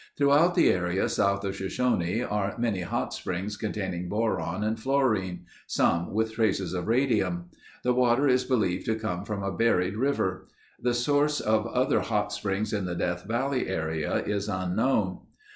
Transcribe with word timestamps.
Throughout 0.17 0.55
the 0.55 0.71
area 0.71 1.07
south 1.07 1.43
of 1.45 1.55
Shoshone 1.55 2.23
are 2.23 2.55
many 2.57 2.81
hot 2.81 3.13
springs 3.13 3.55
containing 3.55 4.09
boron 4.09 4.63
and 4.63 4.79
fluorine—some 4.79 6.11
with 6.11 6.33
traces 6.33 6.73
of 6.73 6.87
radium. 6.87 7.51
The 7.83 7.93
water 7.93 8.27
is 8.27 8.43
believed 8.43 8.87
to 8.87 8.95
come 8.95 9.25
from 9.25 9.43
a 9.43 9.55
buried 9.55 9.95
river. 9.95 10.47
The 10.81 10.95
source 10.95 11.39
of 11.39 11.67
other 11.67 11.99
hot 11.99 12.33
springs 12.33 12.73
in 12.73 12.85
the 12.85 12.95
Death 12.95 13.25
Valley 13.25 13.67
area 13.67 14.25
is 14.25 14.49
unknown. 14.49 15.19